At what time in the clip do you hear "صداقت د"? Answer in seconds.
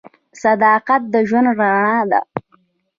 0.41-1.15